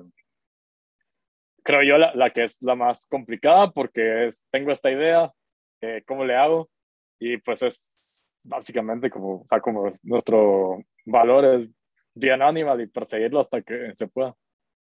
[1.65, 5.33] creo yo, la, la que es la más complicada porque es, tengo esta idea,
[5.81, 6.71] eh, ¿cómo le hago?
[7.19, 11.69] Y pues es básicamente como, o sea, como nuestro valor es
[12.15, 14.35] bien Animal y perseguirlo hasta que se pueda.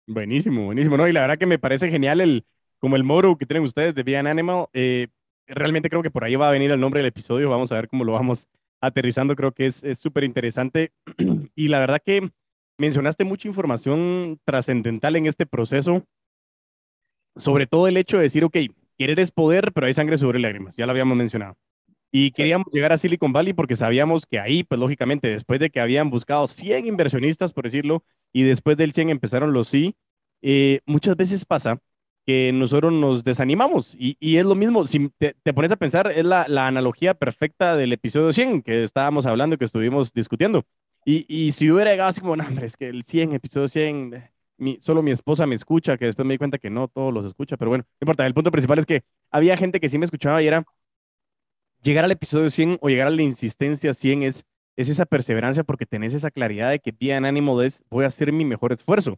[0.07, 1.09] Buenísimo, buenísimo, ¿no?
[1.09, 2.45] Y la verdad que me parece genial el,
[2.79, 4.67] como el moro que tienen ustedes de Bien Animal.
[4.73, 5.09] Eh,
[5.47, 7.51] realmente creo que por ahí va a venir el nombre del episodio.
[7.51, 8.49] Vamos a ver cómo lo vamos
[8.81, 9.37] aterrizando.
[9.37, 10.93] Creo que es súper interesante.
[11.55, 12.31] y la verdad que
[12.79, 16.05] mencionaste mucha información trascendental en este proceso.
[17.37, 18.57] Sobre todo el hecho de decir, ok,
[18.99, 20.77] querer es poder, pero hay sangre sobre lágrimas.
[20.77, 21.57] Ya lo habíamos mencionado.
[22.15, 25.81] Y queríamos llegar a Silicon Valley porque sabíamos que ahí, pues lógicamente, después de que
[25.81, 29.97] habían buscado 100 inversionistas, por decirlo, y después del 100 empezaron los sí,
[30.43, 31.81] eh, muchas veces pasa
[32.27, 36.25] que nosotros nos desanimamos y, y es lo mismo, si te, pones a pensar, es
[36.25, 40.65] la, la, analogía perfecta del episodio 100 que estábamos hablando, que estuvimos discutiendo.
[41.05, 44.31] Y, y si hubiera llegado así como, no, hombre, es que el 100, episodio 100,
[44.59, 47.25] mi, solo mi esposa me escucha, que después me di cuenta que no todos los
[47.25, 48.27] escucha, pero bueno, no importa.
[48.27, 50.65] El punto principal es que había gente que sí me escuchaba y era
[51.83, 54.45] llegar al episodio 100 o llegar a la insistencia 100 es,
[54.77, 58.33] es esa perseverancia porque tenés esa claridad de que bien ánimo de voy a hacer
[58.33, 59.17] mi mejor esfuerzo.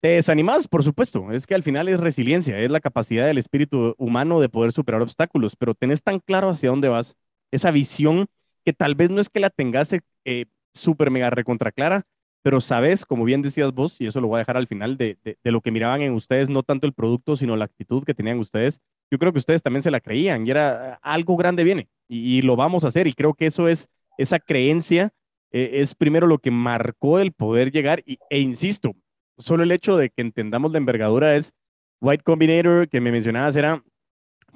[0.00, 3.94] Te desanimas, por supuesto, es que al final es resiliencia, es la capacidad del espíritu
[3.98, 7.16] humano de poder superar obstáculos, pero tenés tan claro hacia dónde vas,
[7.52, 8.26] esa visión
[8.64, 9.92] que tal vez no es que la tengas
[10.24, 12.04] eh, súper mega recontra clara,
[12.42, 15.16] pero sabes, como bien decías vos, y eso lo voy a dejar al final, de,
[15.44, 18.80] lo que miraban en ustedes, no tanto el producto, sino la actitud que tenían ustedes.
[19.12, 22.56] Yo creo que ustedes también se la creían y era algo grande viene y, lo
[22.56, 23.06] vamos a hacer.
[23.06, 25.10] Y creo que eso es, esa creencia
[25.50, 28.02] eh, es primero lo que marcó el poder llegar.
[28.06, 28.94] Y, e insisto,
[29.36, 31.52] solo el hecho de que entendamos la envergadura es
[32.00, 33.84] White Combinator, que me mencionabas, era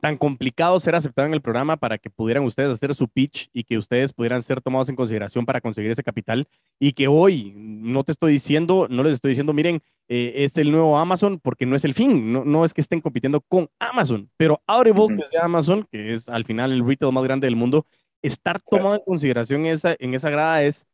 [0.01, 3.65] tan complicado ser aceptado en el programa para que pudieran ustedes hacer su pitch y
[3.65, 6.47] que ustedes pudieran ser tomados en consideración para conseguir ese capital
[6.79, 10.71] y que hoy no te estoy diciendo, no les estoy diciendo, miren, eh, es el
[10.71, 14.31] nuevo Amazon porque no es el fin, no, no es que estén compitiendo con Amazon,
[14.37, 17.87] pero Audible, que Amazon, que es al final el retail más grande del mundo,
[18.23, 20.87] estar tomado en consideración esa, en esa grada es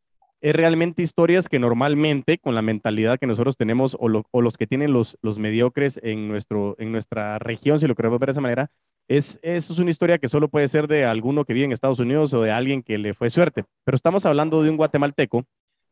[0.43, 4.91] es realmente historias que normalmente con la mentalidad que nosotros tenemos o, los que tienen
[4.91, 8.69] los, los mediocres en, nuestro, en nuestra región, si lo queremos ver de esa manera,
[9.07, 12.33] es, es una historia que solo puede ser de alguno que vive en Estados Unidos
[12.33, 13.65] o de alguien que le fue suerte.
[13.83, 15.45] Pero estamos hablando de un guatemalteco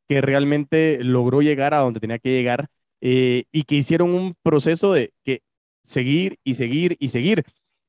[0.08, 2.68] que realmente logró llegar a donde tenía que llegar
[3.02, 5.42] eh, y que hicieron un proceso de que
[5.84, 7.44] seguir y seguir y seguir.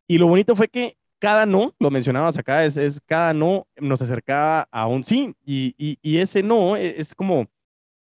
[0.08, 4.02] Y lo bonito fue que cada no, lo mencionabas acá, es, es cada no nos
[4.02, 7.46] acercaba a un sí, y, y, ese no e, es, como,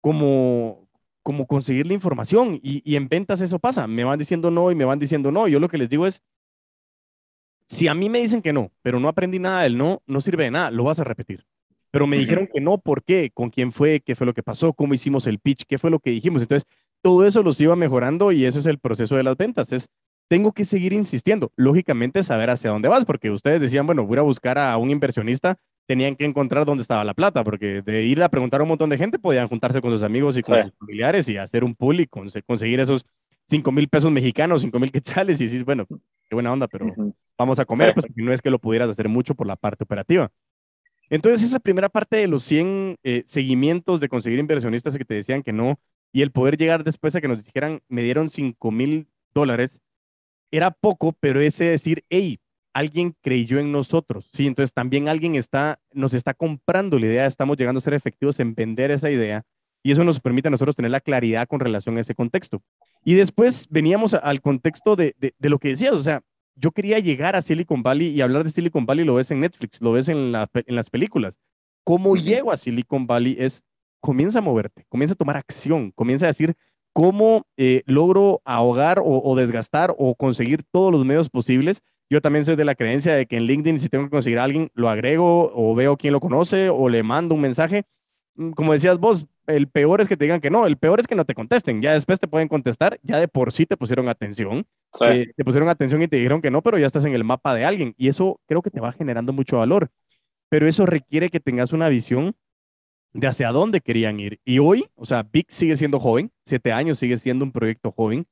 [0.00, 0.88] como,
[1.22, 4.76] como conseguir la información, y, y, en ventas eso pasa, me van diciendo no y
[4.76, 6.22] me van diciendo no, yo lo que les digo es,
[7.70, 10.44] si a mí me dicen que no, pero no aprendí nada del no, no sirve
[10.44, 11.46] de nada, lo vas a repetir.
[11.92, 13.30] Pero me dijeron que no, ¿por qué?
[13.32, 14.00] ¿Con quién fue?
[14.00, 14.72] ¿Qué fue lo que pasó?
[14.72, 15.64] ¿Cómo hicimos el pitch?
[15.66, 16.42] ¿Qué fue lo que dijimos?
[16.42, 16.68] Entonces,
[17.00, 19.72] todo eso los iba mejorando y ese es el proceso de las ventas.
[19.72, 19.88] Es
[20.28, 21.52] tengo que seguir insistiendo.
[21.56, 25.56] Lógicamente, saber hacia dónde vas, porque ustedes decían, bueno, voy a buscar a un inversionista,
[25.86, 28.90] tenían que encontrar dónde estaba la plata, porque de ir a preguntar a un montón
[28.90, 32.00] de gente, podían juntarse con sus amigos y con sus familiares y hacer un pool
[32.00, 33.04] y conseguir esos
[33.48, 36.86] 5 mil pesos mexicanos, 5 mil quetzales, y decís, bueno, qué buena onda, pero
[37.40, 40.30] vamos a comer, pues no es que lo pudieras hacer mucho por la parte operativa.
[41.08, 45.42] Entonces, esa primera parte de los 100 eh, seguimientos de conseguir inversionistas que te decían
[45.42, 45.80] que no,
[46.12, 49.80] y el poder llegar después a que nos dijeran, me dieron 5 mil dólares,
[50.50, 52.40] era poco, pero ese decir, hey,
[52.74, 54.46] alguien creyó en nosotros, ¿sí?
[54.46, 58.54] Entonces también alguien está, nos está comprando la idea, estamos llegando a ser efectivos en
[58.54, 59.44] vender esa idea
[59.82, 62.62] y eso nos permite a nosotros tener la claridad con relación a ese contexto.
[63.02, 66.22] Y después veníamos al contexto de, de, lo que decías, o sea,
[66.54, 69.80] yo quería llegar a Silicon Valley y hablar de Silicon Valley lo ves en Netflix,
[69.80, 71.38] lo ves en, en las películas.
[71.84, 73.36] ¿Cómo llego a Silicon Valley?
[73.38, 73.64] Es,
[74.00, 76.54] comienza a moverte, comienza a tomar acción, comienza a decir,
[76.92, 81.82] cómo eh, logro ahogar o, desgastar o conseguir todos los medios posibles.
[82.08, 84.44] Yo también soy de la creencia de que en LinkedIn, si tengo que conseguir a
[84.44, 87.84] alguien, lo agrego o veo quién lo conoce o le mando un mensaje.
[88.34, 91.06] Mm, como decías vos, el peor es que te digan que no, el peor es
[91.06, 91.82] que no te contesten.
[91.82, 94.66] Ya después te pueden contestar, ya de por sí te pusieron atención.
[95.06, 97.54] Eh, te pusieron atención y te dijeron que no, pero ya estás en el mapa
[97.54, 97.94] de alguien.
[97.96, 99.90] Y eso creo que te va generando mucho valor.
[100.48, 102.34] Pero eso requiere que tengas una visión
[103.12, 104.40] de hacia dónde querían ir.
[104.44, 108.26] Y hoy, o sea, Big sigue siendo joven, siete años sigue siendo un proyecto joven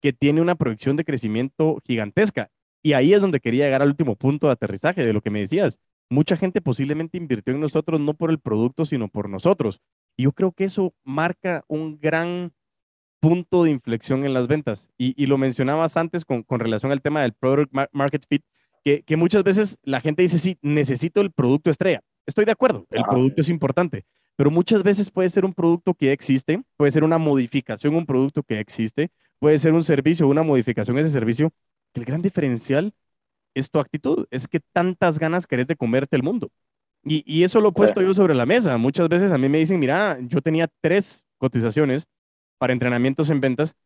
[0.00, 2.50] que tiene una proyección de crecimiento gigantesca.
[2.82, 5.40] Y ahí es donde quería llegar al último punto de aterrizaje de lo que me
[5.40, 5.78] decías.
[6.10, 9.80] Mucha gente posiblemente invirtió en nosotros no por el producto, sino por nosotros.
[10.16, 12.52] Y yo creo que eso marca un gran
[13.20, 14.90] punto de inflexión en las ventas.
[14.98, 18.44] Y, lo mencionabas antes con, con, relación al tema del product market fit,
[18.84, 22.02] que, que muchas veces la gente dice, sí, necesito el producto estrella.
[22.26, 24.04] Estoy de acuerdo, el producto es importante,
[24.36, 28.42] pero muchas veces puede ser un producto que existe, puede ser una modificación, un producto
[28.42, 31.52] que existe, puede ser un servicio, una modificación de ese servicio.
[31.92, 32.94] El gran diferencial
[33.54, 36.50] es tu actitud, es que tantas ganas querés de comerte el mundo.
[37.04, 38.76] Y, y eso lo he puesto yo sobre la mesa.
[38.78, 42.06] Muchas veces a mí me dicen, mira, yo tenía tres cotizaciones
[42.58, 43.76] para entrenamientos en ventas,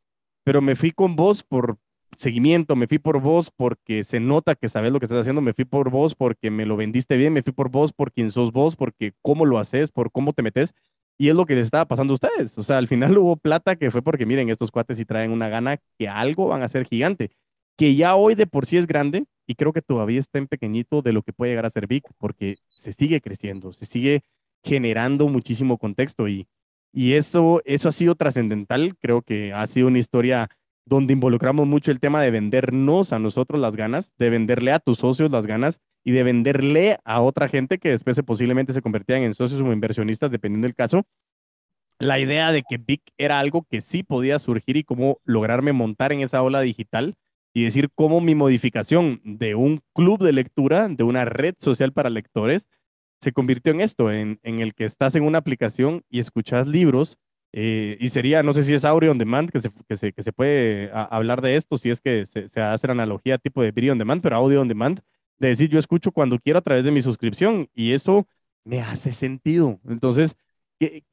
[0.45, 1.79] pero me fui con vos por
[2.17, 5.53] seguimiento, me fui por vos porque se nota que sabes lo que estás haciendo, me
[5.53, 8.53] fui por vos porque me lo vendiste bien, me fui por vos por quien sos
[8.53, 10.75] vos, porque cómo lo haces, por cómo te metes.
[11.21, 12.57] Y es lo que les estaba pasando a ustedes.
[12.59, 15.49] O sea, al final hubo plata que fue porque, miren, estos cuates y traen una
[15.49, 17.31] gana que algo van a ser gigante,
[17.77, 21.01] que ya hoy de por sí es grande y creo que todavía está en pequeñito
[21.01, 24.21] de lo que puede llegar a ser big, porque se sigue creciendo, se sigue
[24.63, 26.47] generando muchísimo contexto y,
[26.93, 28.95] y eso, eso ha sido trascendental.
[29.01, 30.51] Creo que ha sido una historia
[30.85, 34.99] donde involucramos mucho el tema de vendernos a nosotros las ganas, de venderle a tus
[34.99, 39.33] socios las ganas y de venderle a otra gente que después posiblemente se convertían en
[39.33, 41.07] socios o inversionistas, dependiendo del caso,
[41.99, 46.13] la idea de que Vic era algo que sí podía surgir y cómo lograrme montar
[46.13, 47.15] en esa ola digital
[47.53, 52.11] y decir cómo mi modificación de un club de lectura, de una red social para
[52.11, 52.67] lectores,
[53.21, 57.19] se convirtió en esto, en, en el que estás en una aplicación y escuchas libros.
[57.53, 60.23] Eh, y sería, no sé si es audio on demand, que se, que se, que
[60.23, 63.73] se puede hablar de esto, si es que se, se, hace la analogía tipo de
[63.73, 65.01] video on demand, pero audio on demand,
[65.39, 68.27] de decir yo escucho cuando quiero a través de mi suscripción y eso
[68.65, 69.81] me hace sentido.
[69.89, 70.37] Entonces,
[70.79, 71.05] que,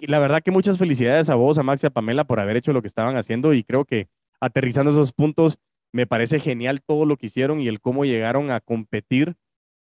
[0.00, 2.72] la verdad que muchas felicidades a vos, a Max y a Pamela por haber hecho
[2.72, 4.08] lo que estaban haciendo y creo que
[4.40, 5.58] aterrizando esos puntos,
[5.96, 9.34] me parece genial todo lo que hicieron y el cómo llegaron a competir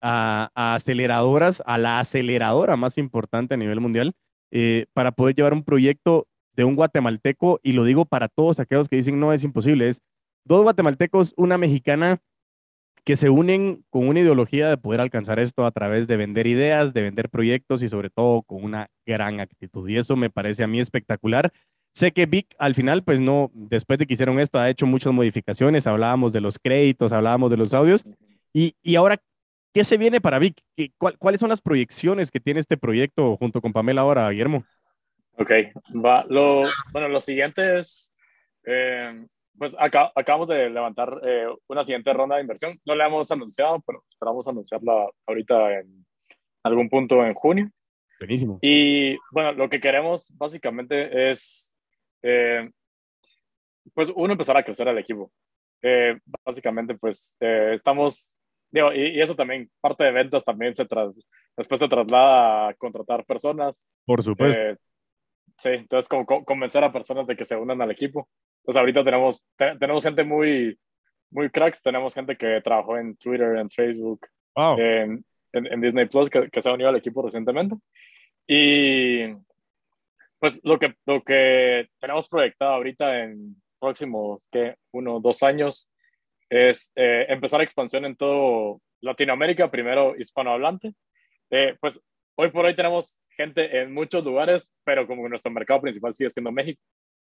[0.00, 4.14] a, aceleradoras, a la aceleradora más importante a nivel mundial,
[4.52, 8.88] eh, para poder llevar un proyecto de un guatemalteco, y lo digo para todos aquellos
[8.88, 10.00] que dicen no es imposible, es
[10.44, 12.20] dos guatemaltecos, una mexicana,
[13.04, 16.94] que se unen con una ideología de poder alcanzar esto a través de vender ideas,
[16.94, 19.88] de vender proyectos y sobre todo con una gran actitud.
[19.88, 21.52] Y eso me parece a mí espectacular.
[21.96, 25.14] Sé que Vic al final, pues no, después de que hicieron esto, ha hecho muchas
[25.14, 28.04] modificaciones, hablábamos de los créditos, hablábamos de los audios.
[28.52, 29.16] Y, y ahora,
[29.72, 30.60] ¿qué se viene para Vic?
[30.98, 34.62] ¿Cuáles son las proyecciones que tiene este proyecto junto con Pamela ahora, Guillermo?
[35.38, 35.50] Ok,
[36.04, 36.26] va.
[36.28, 38.12] Lo, bueno, lo siguiente es,
[38.66, 42.78] eh, pues acá, acabamos de levantar eh, una siguiente ronda de inversión.
[42.84, 46.04] No la hemos anunciado, pero esperamos anunciarla ahorita en
[46.62, 47.70] algún punto en junio.
[48.20, 48.58] Buenísimo.
[48.60, 51.75] Y bueno, lo que queremos básicamente es,
[52.28, 52.70] eh,
[53.94, 55.30] pues uno, empezar a crecer el equipo.
[55.80, 58.36] Eh, básicamente, pues estamos,
[58.70, 61.20] digo, y, eso también, parte de ventas también se tras,
[61.56, 63.86] después se traslada a contratar personas.
[64.04, 64.60] Por supuesto.
[65.58, 68.28] sí, entonces como convencer a personas de que se unan al equipo.
[68.62, 69.46] Entonces ahorita tenemos,
[69.78, 70.76] tenemos gente muy,
[71.30, 76.50] muy cracks, tenemos gente que trabajó en Twitter, en Facebook, en, en, Disney Plus, que,
[76.50, 77.76] que, se ha unido al equipo recientemente.
[78.48, 79.32] Y
[80.38, 84.76] pues lo que, lo que tenemos proyectado ahorita en próximos, ¿qué?
[84.92, 85.90] Uno, dos años,
[86.48, 90.94] es eh, empezar expansión en todo Latinoamérica, primero hispanohablante.
[91.50, 92.00] Eh, pues
[92.36, 96.52] hoy por hoy tenemos gente en muchos lugares, pero como nuestro mercado principal sigue siendo
[96.52, 96.80] México.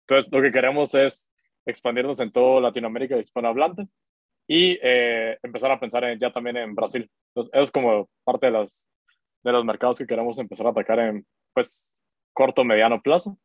[0.07, 1.31] Entonces, lo que queremos es
[1.65, 3.87] expandirnos en toda Latinoamérica hispanohablante
[4.49, 7.09] y eh, empezar a pensar en, ya también en Brasil.
[7.29, 8.91] Entonces, eso es como parte de, las,
[9.43, 11.97] de los mercados que queremos empezar a atacar en, pues,
[12.33, 13.39] corto, mediano plazo.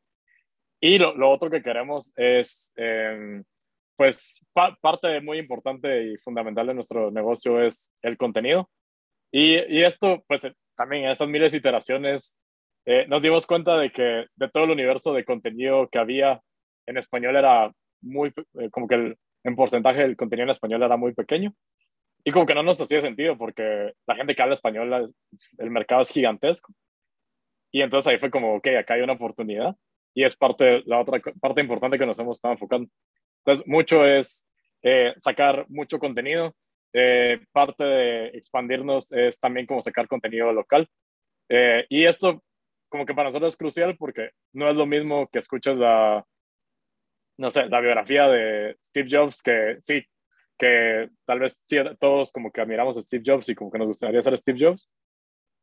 [0.79, 3.41] Y lo, lo otro que queremos es, eh,
[3.95, 8.69] pues, parte muy importante y fundamental de nuestro negocio es el contenido.
[9.31, 12.39] Y, y esto, pues, también en estas miles de iteraciones,
[12.85, 16.41] eh, nos dimos cuenta de que de todo el universo de contenido que había
[16.85, 17.71] en español era
[18.01, 21.53] muy, eh, como que el, en porcentaje el contenido en español era muy pequeño.
[22.23, 25.05] Y como que no nos hacía sentido porque la gente que habla español,
[25.57, 26.73] el mercado es gigantesco.
[27.77, 29.75] Y entonces ahí fue como, ok, acá hay una oportunidad.
[30.15, 32.89] Y es parte, la otra parte importante que nos hemos estado enfocando.
[33.45, 34.49] Entonces, mucho es
[34.81, 36.55] eh, sacar mucho contenido.
[36.91, 40.87] Eh, parte de expandirnos es también como sacar contenido local.
[41.87, 42.43] y esto
[42.89, 46.25] como que para nosotros es crucial porque no es lo mismo que escuchas la,
[47.37, 50.03] no sé, la biografía de Steve Jobs, que sí,
[50.57, 53.89] que tal vez sí, todos como que admiramos a Steve Jobs y como que nos
[53.89, 54.89] gustaría ser Steve Jobs,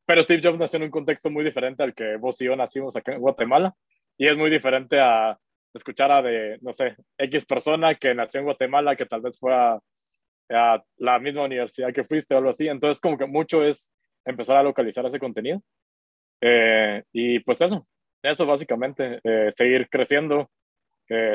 [0.06, 2.96] pero Steve Jobs nació en un contexto muy diferente al que vos y yo nacimos
[2.96, 3.74] acá en Guatemala
[4.16, 5.38] y es muy diferente a
[5.72, 9.52] escuchar a de, no sé, X persona que nació en Guatemala, que tal vez fue
[9.52, 9.80] a,
[10.98, 12.68] la misma universidad que fuiste o algo así.
[12.68, 13.92] Entonces, como que mucho es
[14.24, 15.62] empezar a localizar ese contenido.
[16.40, 17.86] Eh, y pues eso,
[18.22, 20.50] eso básicamente, eh, seguir creciendo,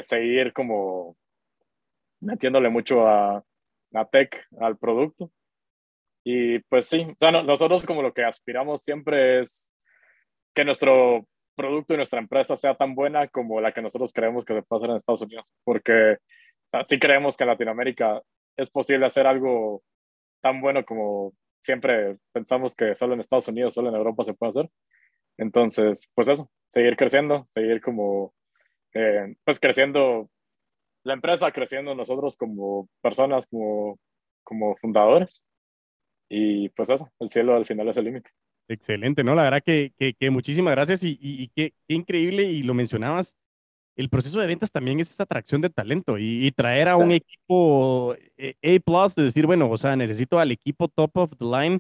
[0.02, 1.18] seguir como
[2.22, 3.44] metiéndole mucho a
[3.92, 5.32] la tech, al producto.
[6.24, 9.74] Y pues sí, o sea, nosotros como lo que aspiramos siempre es
[10.54, 14.54] que nuestro producto y nuestra empresa sea tan buena como la que nosotros creemos que
[14.54, 16.18] se puede hacer en Estados Unidos, porque
[16.72, 18.22] o sí creemos que en Latinoamérica
[18.58, 19.82] es posible hacer algo
[20.42, 24.50] tan bueno como siempre pensamos que solo en Estados Unidos, solo en Europa se puede
[24.50, 24.70] hacer.
[25.38, 28.34] Entonces, pues eso, seguir creciendo, seguir como
[28.94, 30.30] eh, pues creciendo
[31.04, 34.00] la empresa, creciendo nosotros como personas, como,
[34.44, 35.44] como fundadores.
[36.30, 38.30] Y pues eso, el cielo al final es el límite.
[38.68, 39.34] Excelente, ¿no?
[39.34, 43.36] La verdad que, que, muchísimas gracias y, y, qué, increíble, y lo mencionabas,
[43.96, 48.16] el proceso de ventas también es esa atracción de talento y, traer a un equipo
[48.38, 51.80] eh, A, de decir, bueno, o sea, necesito al equipo top of the line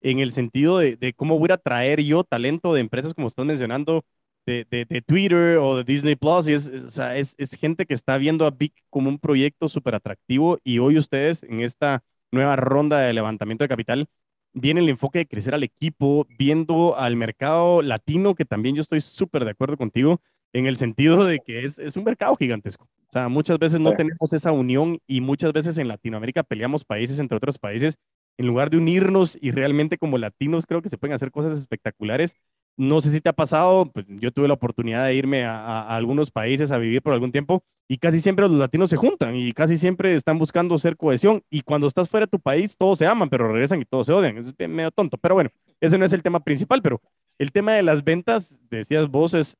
[0.00, 3.44] en el sentido de, de cómo voy a traer yo talento de empresas como estás
[3.44, 4.04] mencionando,
[4.46, 8.50] de, Twitter o de Disney Plus, y es, es, es, gente que está viendo a
[8.50, 12.02] Big como un proyecto súper atractivo y hoy ustedes en esta
[12.32, 14.08] nueva ronda de levantamiento de capital
[14.52, 19.00] viene el enfoque de crecer al equipo, viendo al mercado latino, que también yo estoy
[19.00, 20.20] súper de acuerdo contigo,
[20.52, 22.88] en el sentido de que es, es un mercado gigantesco.
[23.08, 27.18] O sea, muchas veces no tenemos esa unión y muchas veces en Latinoamérica peleamos países
[27.18, 27.96] entre otros países
[28.38, 32.34] en lugar de unirnos y realmente como latinos creo que se pueden hacer cosas espectaculares.
[32.76, 36.30] No sé si te ha pasado, pues yo tuve la oportunidad de irme a, algunos
[36.30, 39.76] países a vivir por algún tiempo y casi siempre los latinos se juntan y casi
[39.76, 43.28] siempre están buscando ser cohesión y cuando estás fuera de tu país todos se aman,
[43.28, 44.38] pero regresan y todos se odian.
[44.38, 45.50] Es medio tonto, pero bueno,
[45.80, 47.00] ese no es el tema principal, pero
[47.38, 49.56] el tema de las ventas, decías vos, es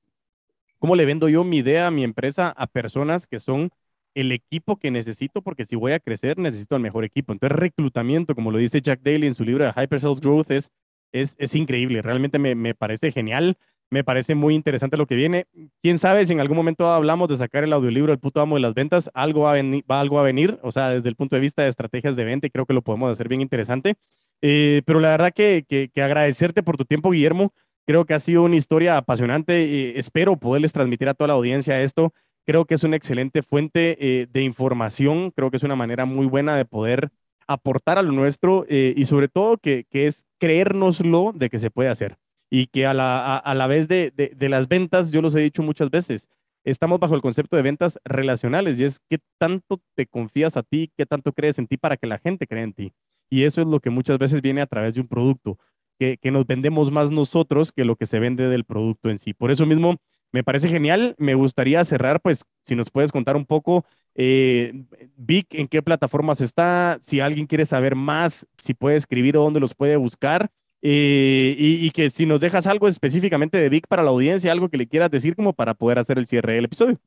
[0.78, 3.70] cómo le vendo yo mi idea, mi empresa a personas que son
[4.14, 7.32] el equipo que necesito, porque si voy a crecer, necesito el mejor equipo.
[7.32, 10.70] Entonces, reclutamiento, como lo dice Jack Daly en su libro de Hyper Sales Growth, es,
[11.12, 12.02] es, es increíble.
[12.02, 13.56] Realmente me, me, parece genial.
[13.90, 15.46] Me parece muy interesante lo que viene.
[15.82, 18.60] Quién sabe si en algún momento hablamos de sacar el audiolibro El puto amo de
[18.60, 21.34] las ventas, algo va a, venir, va, algo a venir, o sea, desde el punto
[21.34, 23.96] de vista de estrategias de venta, creo que lo podemos hacer bien interesante.
[24.42, 27.52] Eh, pero la verdad que, que, agradecerte por tu tiempo, Guillermo.
[27.86, 29.66] Creo que ha sido una historia apasionante.
[29.66, 32.12] y espero poderles transmitir a toda la audiencia esto.
[32.46, 36.26] Creo que es una excelente fuente eh, de información, creo que es una manera muy
[36.26, 37.10] buena de poder
[37.50, 41.68] aportar a lo nuestro eh, y sobre todo que, que, es creérnoslo de que se
[41.68, 42.16] puede hacer
[42.48, 45.40] y que a la, a, la vez de, de, de, las ventas, yo los he
[45.40, 46.28] dicho muchas veces,
[46.62, 50.92] estamos bajo el concepto de ventas relacionales y es qué tanto te confías a ti,
[50.96, 52.92] qué tanto crees en ti para que la gente cree en ti.
[53.28, 55.58] Y eso es lo que muchas veces viene a través de un producto,
[55.98, 59.34] que, que nos vendemos más nosotros que lo que se vende del producto en sí.
[59.34, 59.96] Por eso mismo,
[60.32, 61.14] me parece genial.
[61.18, 63.84] Me gustaría cerrar, pues, si nos puedes contar un poco,
[64.22, 64.74] eh,
[65.16, 69.60] Vic, en qué plataformas está, si alguien quiere saber más, si puede escribir o dónde
[69.60, 70.50] los puede buscar.
[70.82, 74.76] Eh, y, que si nos dejas algo específicamente de Vic para la audiencia, algo que
[74.76, 76.98] le quieras decir como para poder hacer el cierre del episodio.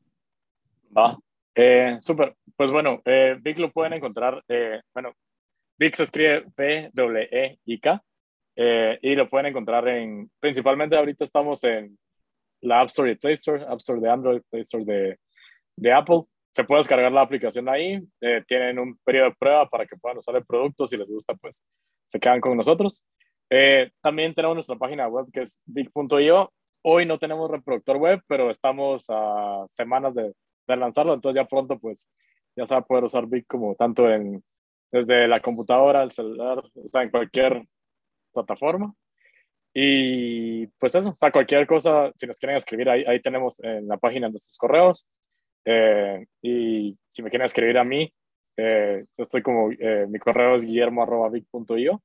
[0.95, 1.18] Va,
[1.53, 2.36] eh, súper.
[2.55, 5.14] Pues bueno, eh, Vic lo pueden encontrar, eh, bueno,
[5.78, 8.03] Vic se escribe P-W-E-I-K
[9.01, 11.95] y lo pueden encontrar en, principalmente ahorita estamos en
[12.61, 15.18] la App Store y Play Store, App Store de Android, Play Store de,
[15.76, 16.24] de Apple.
[16.54, 17.99] Se puede descargar la aplicación ahí.
[18.22, 20.86] Eh, tienen un periodo de prueba para que puedan usar el producto.
[20.86, 21.66] Si les gusta, pues
[22.06, 23.04] se quedan con nosotros.
[23.49, 26.51] Eh, también tenemos nuestra página web que es big.io.
[26.84, 30.34] Hoy no tenemos reproductor web, pero estamos a semanas de,
[30.68, 31.14] lanzarlo.
[31.14, 32.10] Entonces ya pronto, pues
[32.56, 34.43] ya se va a poder usar Big como tanto en,
[34.91, 37.64] desde la computadora, el celular, o sea, en cualquier
[38.32, 38.93] plataforma.
[39.74, 43.88] Y pues eso, o sea, cualquier cosa, si nos quieren escribir, ahí, ahí tenemos en
[43.88, 45.08] la página nuestros correos.
[45.66, 48.14] Eh, y si me quieren escribir a mí,
[48.57, 52.01] eh, estoy como, eh, mi correo es guillermo.vic.io.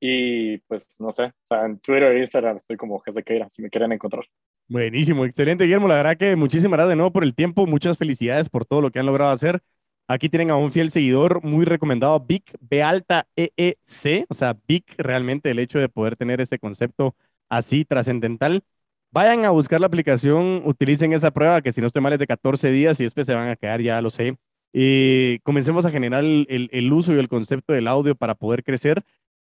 [0.00, 3.92] Y pues no sé, o en Twitter e Instagram estoy como Jesequeira, si me quieren
[3.92, 4.24] encontrar.
[4.68, 5.88] Buenísimo, excelente, Guillermo.
[5.88, 7.66] La verdad que muchísimas gracias de nuevo por el tiempo.
[7.66, 9.62] Muchas felicidades por todo lo que han logrado hacer.
[10.08, 14.34] Aquí tienen a un fiel seguidor muy recomendado, Vic, B alta E E C, o
[14.34, 17.14] sea, Vic realmente el hecho de poder tener ese concepto
[17.48, 18.62] así trascendental.
[19.14, 22.26] Vayan a buscar la aplicación, utilicen esa prueba que si no estoy mal es de
[22.26, 24.36] 14 días y después se van a quedar, ya lo sé.
[24.72, 29.04] Y comencemos a generar el, el, uso y el concepto del audio para poder crecer.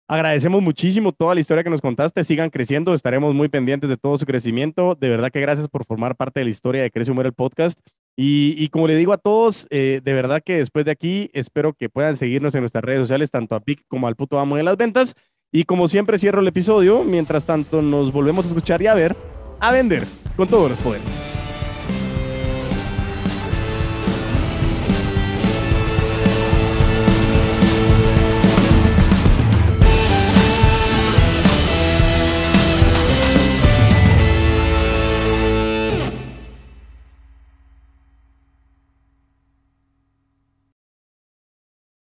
[0.09, 2.25] Agradecemos muchísimo toda la historia que nos contaste.
[2.25, 2.95] Sigan creciendo.
[2.95, 4.97] Estaremos muy pendientes de todo su crecimiento.
[4.97, 7.79] De verdad que gracias por formar parte de la historia de Crece Humor el podcast.
[8.17, 11.89] Y, como le digo a todos, eh, de verdad que después de aquí espero que
[11.89, 14.77] puedan seguirnos en nuestras redes sociales, tanto a PIC como al puto amo de las
[14.77, 15.15] ventas.
[15.53, 19.15] Y como siempre cierro el episodio, mientras tanto nos volvemos a escuchar y a ver,
[19.61, 21.34] a vender con todos los poderes.